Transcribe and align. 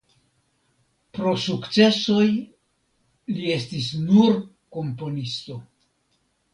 Pro 1.17 1.33
sukcesoj 1.43 2.25
li 3.37 3.55
estis 3.59 3.93
nur 4.09 4.37
komponisto. 4.81 5.65